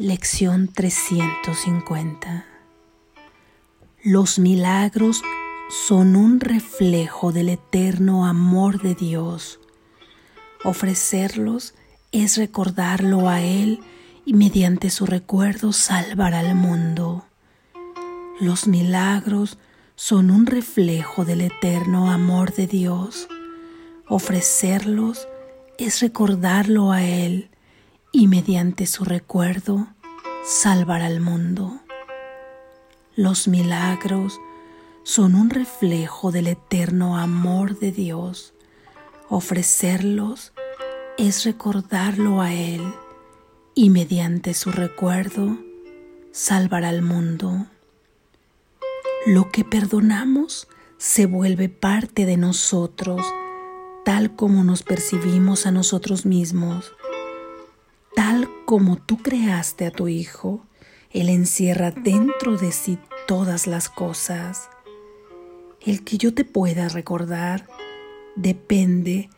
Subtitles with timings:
[0.00, 2.46] Lección 350
[4.04, 5.22] Los milagros
[5.70, 9.58] son un reflejo del eterno amor de Dios.
[10.62, 11.74] Ofrecerlos
[12.12, 13.80] es recordarlo a Él
[14.24, 17.24] y mediante su recuerdo salvar al mundo.
[18.38, 19.58] Los milagros
[19.96, 23.26] son un reflejo del eterno amor de Dios.
[24.06, 25.26] Ofrecerlos
[25.76, 27.50] es recordarlo a Él
[28.12, 29.88] y mediante su recuerdo
[30.44, 31.80] salvar al mundo.
[33.16, 34.40] Los milagros
[35.02, 38.54] son un reflejo del eterno amor de Dios.
[39.28, 40.52] Ofrecerlos
[41.18, 42.82] es recordarlo a Él
[43.74, 45.58] y mediante su recuerdo
[46.32, 47.66] salvar al mundo.
[49.26, 53.22] Lo que perdonamos se vuelve parte de nosotros,
[54.04, 56.92] tal como nos percibimos a nosotros mismos
[58.68, 60.60] como tú creaste a tu Hijo,
[61.10, 64.68] Él encierra dentro de sí todas las cosas.
[65.80, 67.66] El que yo te pueda recordar
[68.36, 69.30] depende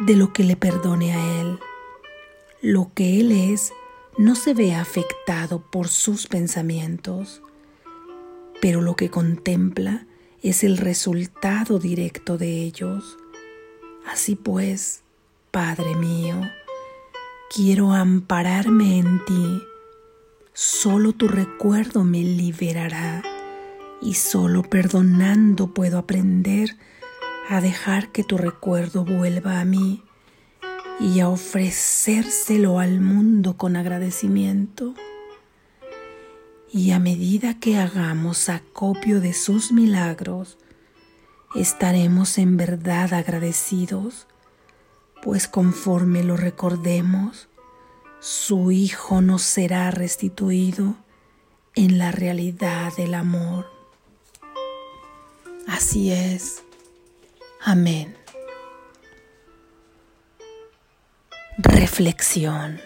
[0.00, 1.58] de lo que le perdone a Él.
[2.60, 3.72] Lo que Él es
[4.18, 7.40] no se ve afectado por sus pensamientos,
[8.60, 10.06] pero lo que contempla
[10.42, 13.16] es el resultado directo de ellos.
[14.06, 15.04] Así pues,
[15.50, 16.38] Padre mío,
[17.50, 19.62] Quiero ampararme en ti.
[20.52, 23.22] Solo tu recuerdo me liberará
[24.00, 26.76] y solo perdonando puedo aprender
[27.48, 30.02] a dejar que tu recuerdo vuelva a mí
[30.98, 34.94] y a ofrecérselo al mundo con agradecimiento.
[36.72, 40.58] Y a medida que hagamos acopio de sus milagros,
[41.54, 44.26] estaremos en verdad agradecidos
[45.24, 47.48] pues conforme lo recordemos,
[48.20, 50.96] su Hijo nos será restituido
[51.74, 53.66] en la realidad del amor.
[55.66, 56.62] Así es.
[57.62, 58.14] Amén.
[61.56, 62.78] Reflexión.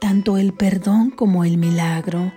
[0.00, 2.32] Tanto el perdón como el milagro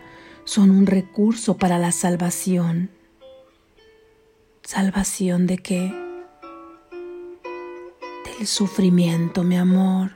[0.51, 2.89] son un recurso para la salvación.
[4.63, 5.93] ¿Salvación de qué?
[8.25, 10.11] Del sufrimiento, mi amor,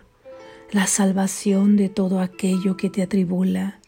[0.71, 3.79] la salvación de todo aquello que te atribula,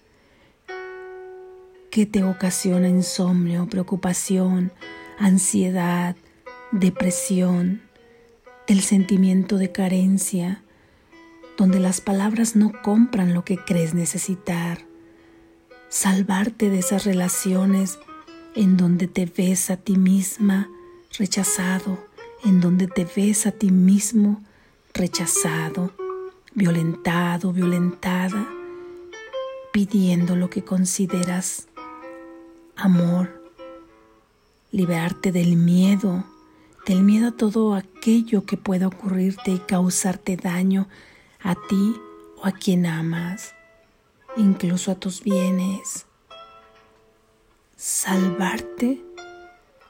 [1.91, 4.71] que te ocasiona insomnio, preocupación,
[5.19, 6.15] ansiedad,
[6.71, 7.81] depresión,
[8.67, 10.63] del sentimiento de carencia,
[11.57, 14.86] donde las palabras no compran lo que crees necesitar
[15.89, 17.99] salvarte de esas relaciones
[18.55, 20.69] en donde te ves a ti misma
[21.17, 22.05] rechazado,
[22.43, 24.41] en donde te ves a ti mismo
[24.93, 25.91] rechazado,
[26.53, 28.47] violentado, violentada,
[29.71, 31.67] pidiendo lo que consideras
[32.75, 33.43] amor,
[34.71, 36.23] liberarte del miedo,
[36.85, 40.87] del miedo a todo aquello que pueda ocurrirte y causarte daño
[41.41, 41.95] a ti
[42.41, 43.56] o a quien amas
[44.37, 46.05] incluso a tus bienes,
[47.75, 49.03] salvarte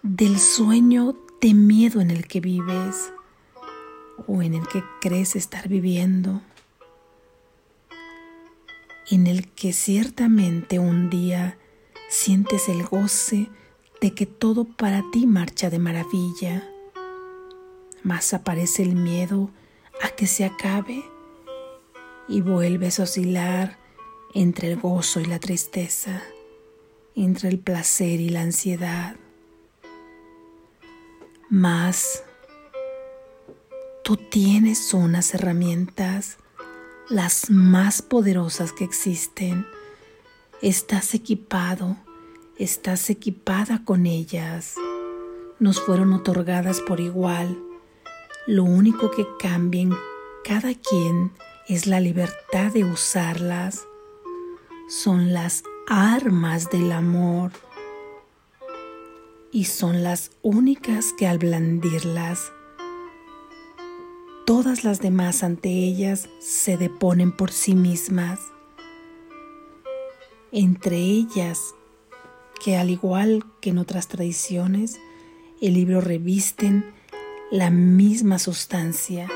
[0.03, 3.11] del sueño de miedo en el que vives
[4.25, 6.41] o en el que crees estar viviendo,
[9.09, 11.57] en el que ciertamente un día
[12.09, 13.49] sientes el goce
[14.01, 16.69] de que todo para ti marcha de maravilla,
[18.03, 19.49] mas aparece el miedo
[20.01, 21.03] a que se acabe
[22.27, 23.86] y vuelves a oscilar
[24.37, 26.21] entre el gozo y la tristeza,
[27.15, 29.15] entre el placer y la ansiedad.
[31.49, 32.23] Mas
[34.03, 36.37] tú tienes unas herramientas,
[37.09, 39.65] las más poderosas que existen.
[40.61, 41.97] Estás equipado,
[42.59, 44.75] estás equipada con ellas.
[45.57, 47.57] Nos fueron otorgadas por igual.
[48.45, 49.95] Lo único que cambia en
[50.44, 51.31] cada quien
[51.67, 53.88] es la libertad de usarlas
[54.88, 57.51] son las armas del amor
[59.51, 62.54] y son las únicas que al blandirlas,
[64.45, 68.39] todas las demás ante ellas se deponen por sí mismas.
[70.54, 71.60] Entre ellas,
[72.63, 75.01] que al igual que en otras tradiciones,
[75.62, 76.86] el libro revisten
[77.51, 79.28] la misma sustancia,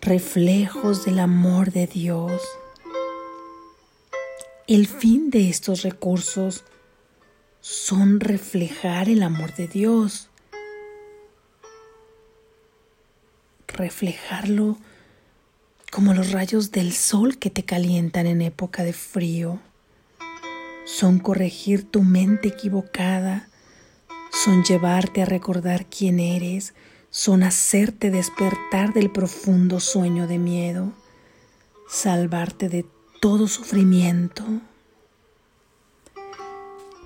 [0.00, 2.40] reflejos del amor de Dios
[4.66, 6.64] el fin de estos recursos
[7.60, 10.28] son reflejar el amor de Dios
[13.72, 14.76] reflejarlo
[15.90, 19.60] como los rayos del sol que te calientan en época de frío.
[20.84, 23.48] Son corregir tu mente equivocada,
[24.30, 26.74] son llevarte a recordar quién eres,
[27.10, 30.92] son hacerte despertar del profundo sueño de miedo,
[31.88, 32.86] salvarte de
[33.22, 34.42] todo sufrimiento.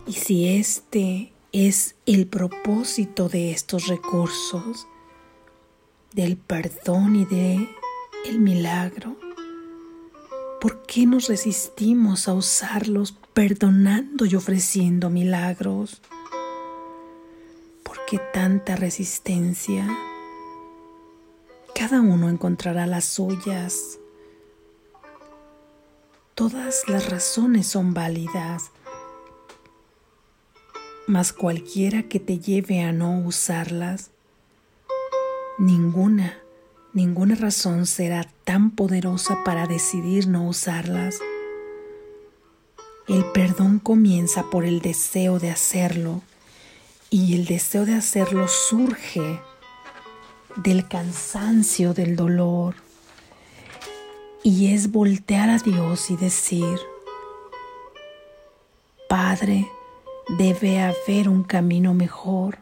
[0.07, 4.87] Y si este es el propósito de estos recursos,
[6.15, 7.69] del perdón y de
[8.25, 9.15] el milagro,
[10.59, 16.01] ¿por qué nos resistimos a usarlos perdonando y ofreciendo milagros?
[18.07, 19.85] qué tanta resistencia?
[21.75, 23.99] Cada uno encontrará las suyas.
[26.37, 28.71] Todas las razones son válidas,
[31.07, 34.11] mas cualquiera que te lleve a no usarlas,
[35.57, 36.37] ninguna,
[36.93, 41.21] ninguna razón será tan poderosa para decidir no usarlas.
[43.09, 46.21] El perdón comienza por el deseo de hacerlo
[47.09, 49.41] y el deseo de hacerlo surge
[50.57, 52.86] del cansancio, del dolor.
[54.47, 56.79] Y es voltear a Dios y decir,
[59.09, 59.69] Padre,
[60.39, 62.59] debe haber un camino mejor.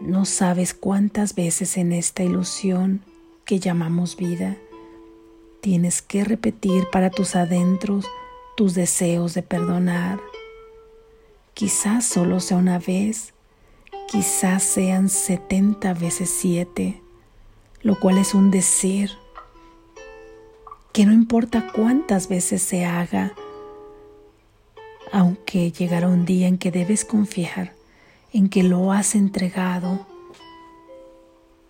[0.00, 3.02] No sabes cuántas veces en esta ilusión
[3.44, 4.56] que llamamos vida
[5.60, 8.06] tienes que repetir para tus adentros
[8.56, 10.20] tus deseos de perdonar
[11.52, 13.34] Quizás solo sea una vez,
[14.10, 16.98] quizás sean 70 veces 7,
[17.82, 19.10] lo cual es un decir
[20.94, 23.34] que no importa cuántas veces se haga,
[25.12, 27.74] aunque llegará un día en que debes confiar
[28.32, 30.06] en que lo has entregado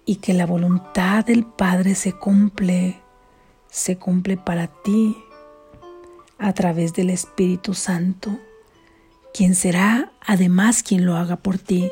[0.06, 3.00] y que la voluntad del Padre se cumple,
[3.70, 5.16] se cumple para ti
[6.38, 8.38] a través del Espíritu Santo
[9.32, 11.90] quien será además quien lo haga por ti.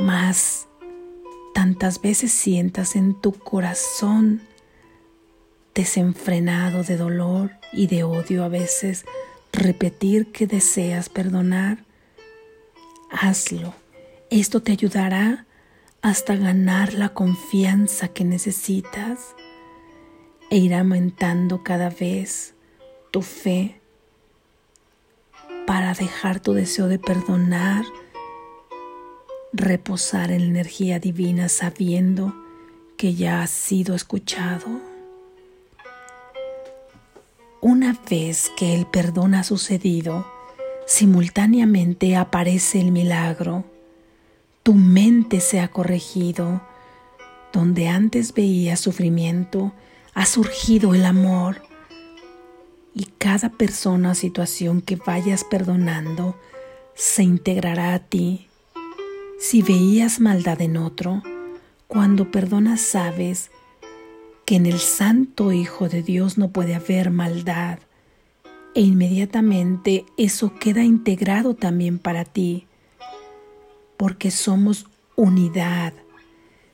[0.00, 0.68] Mas
[1.54, 4.42] tantas veces sientas en tu corazón
[5.74, 9.04] desenfrenado de dolor y de odio a veces
[9.52, 11.84] repetir que deseas perdonar,
[13.10, 13.74] hazlo.
[14.30, 15.46] Esto te ayudará
[16.02, 19.34] hasta ganar la confianza que necesitas
[20.50, 22.54] e irá aumentando cada vez
[23.10, 23.80] tu fe
[25.66, 27.84] para dejar tu deseo de perdonar
[29.52, 32.34] reposar en la energía divina sabiendo
[32.96, 34.89] que ya has sido escuchado.
[37.62, 40.26] Una vez que el perdón ha sucedido,
[40.86, 43.64] simultáneamente aparece el milagro.
[44.62, 46.62] Tu mente se ha corregido.
[47.52, 49.72] Donde antes veía sufrimiento,
[50.14, 51.60] ha surgido el amor
[52.94, 56.36] y cada persona o situación que vayas perdonando
[56.94, 58.48] se integrará a ti.
[59.38, 61.22] Si veías maldad en otro,
[61.88, 63.50] cuando perdonas sabes
[64.50, 67.78] que en el Santo Hijo de Dios no puede haber maldad
[68.74, 72.66] e inmediatamente eso queda integrado también para ti,
[73.96, 75.92] porque somos unidad.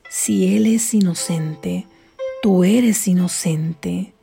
[0.09, 1.87] Si Él es inocente,
[2.41, 4.15] tú eres inocente.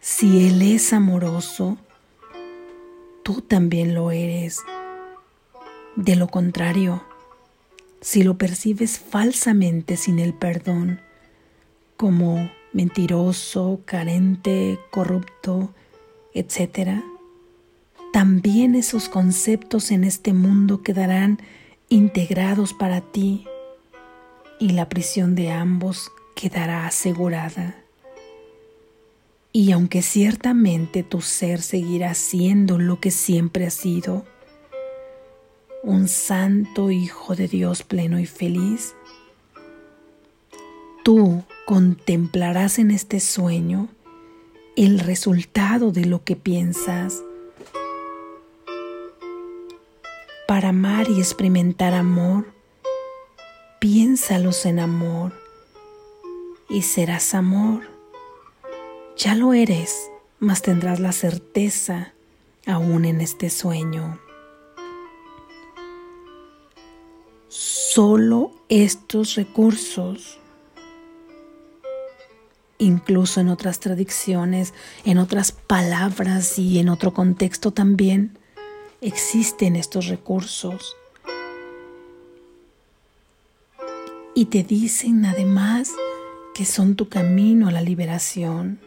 [0.00, 1.76] Si Él es amoroso,
[3.22, 4.62] tú también lo eres.
[5.96, 7.04] De lo contrario,
[8.00, 11.02] si lo percibes falsamente sin el perdón,
[11.98, 15.70] como mentiroso, carente, corrupto,
[16.34, 17.00] etc.,
[18.12, 21.40] también esos conceptos en este mundo quedarán
[21.88, 23.46] integrados para ti
[24.60, 27.76] y la prisión de ambos quedará asegurada.
[29.52, 34.26] Y aunque ciertamente tu ser seguirá siendo lo que siempre ha sido,
[35.82, 38.94] un santo Hijo de Dios pleno y feliz,
[41.04, 43.88] tú contemplarás en este sueño
[44.76, 47.22] el resultado de lo que piensas.
[50.48, 52.46] Para amar y experimentar amor,
[53.80, 55.34] piénsalos en amor
[56.70, 57.96] y serás amor
[59.16, 62.12] ya lo eres, mas tendrás la certeza
[62.66, 64.20] aún en este sueño.
[67.48, 70.38] Solo estos recursos,
[72.78, 78.38] incluso en otras tradiciones, en otras palabras y en otro contexto también,
[79.00, 80.96] existen estos recursos.
[84.36, 85.90] y te dicen además
[86.54, 88.78] que son tu camino a la liberación.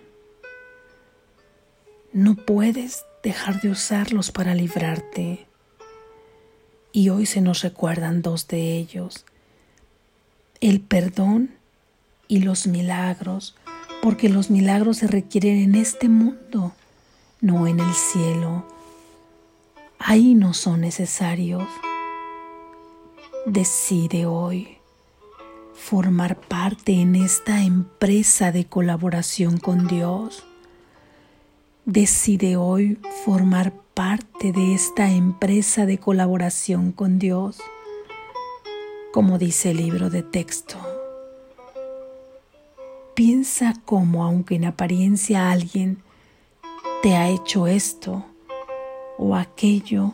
[2.13, 5.48] No puedes dejar de usarlos para librarte.
[6.91, 9.25] Y hoy se nos recuerdan dos de ellos,
[10.62, 11.50] el perdón
[12.27, 13.55] y los milagros,
[14.01, 16.73] porque los milagros se requieren en este mundo,
[17.41, 18.65] no en el cielo.
[19.99, 21.67] Ahí no son necesarios.
[23.45, 24.77] Decide hoy
[25.73, 30.43] formar parte en esta empresa de colaboración con Dios.
[31.85, 37.59] Decide hoy formar parte de esta empresa de colaboración con Dios,
[39.11, 40.88] como dice el libro de texto.
[43.19, 45.97] Piensa cómo, aunque en apariencia alguien
[47.01, 48.23] te ha hecho esto
[49.17, 50.13] o aquello,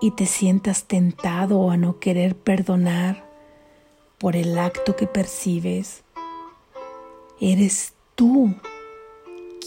[0.00, 3.28] y te sientas tentado a no querer perdonar
[4.16, 6.04] por el acto que percibes,
[7.38, 8.54] eres tú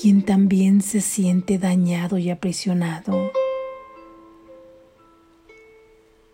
[0.02, 3.32] quien también se siente dañado y aprisionado.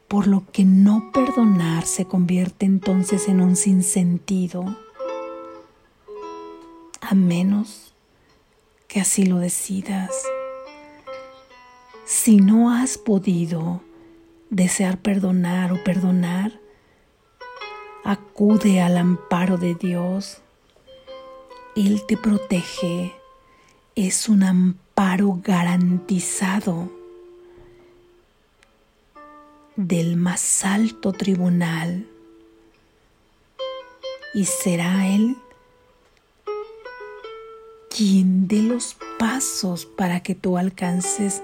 [0.07, 4.77] Por lo que no perdonar se convierte entonces en un sinsentido,
[7.01, 7.93] a menos
[8.87, 10.11] que así lo decidas.
[12.05, 13.81] Si no has podido
[14.49, 16.59] desear perdonar o perdonar,
[18.03, 20.41] acude al amparo de Dios.
[21.75, 23.13] Él te protege.
[23.95, 26.91] Es un amparo garantizado
[29.75, 32.05] del más alto tribunal.
[34.33, 35.37] Y será Él
[37.89, 41.41] quien dé los pasos para que tú alcances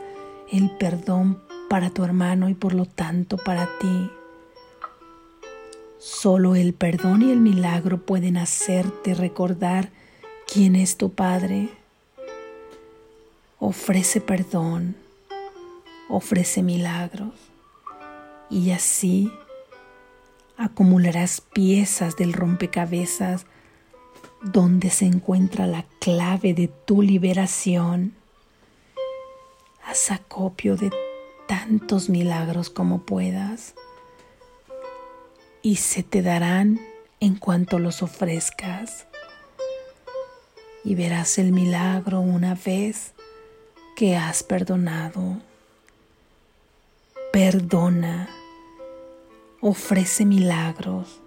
[0.52, 4.10] el perdón para tu hermano y por lo tanto para ti.
[5.98, 9.90] Solo el perdón y el milagro pueden hacerte recordar
[10.52, 11.70] quién es tu Padre.
[13.60, 14.96] Ofrece perdón,
[16.10, 17.51] ofrece milagros
[18.52, 19.32] y así
[20.58, 23.48] acumularás piezas del rompecabezas
[24.44, 28.14] donde se encuentra la clave de tu liberación
[29.86, 30.92] haz acopio de
[31.48, 33.74] tantos milagros como puedas
[35.62, 36.80] y se te darán
[37.20, 39.06] en cuanto los ofrezcas.
[40.84, 43.14] Y verás el milagro una vez
[43.96, 45.38] que has perdonado.
[47.32, 48.30] Perdona,
[49.62, 51.22] ofrece milagros.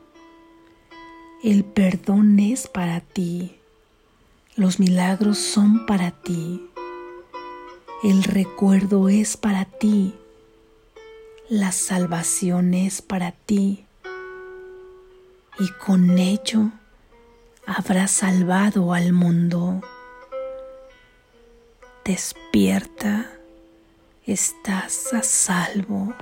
[1.42, 3.56] El perdón es para ti.
[4.56, 6.68] Los milagros son para ti.
[8.02, 10.14] El recuerdo es para ti.
[11.48, 13.84] La salvación es para ti.
[15.60, 16.72] Y con ello
[17.66, 19.80] habrás salvado al mundo.
[22.04, 23.30] Despierta,
[24.26, 26.14] estás a salvo.